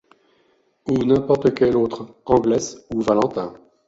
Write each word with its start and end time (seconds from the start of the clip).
Ou 0.87 0.97
n’importe 1.05 1.53
quel 1.53 1.77
autre 1.77 2.07
Anglès 2.25 2.87
ou 2.91 3.01
Valentin 3.01 3.53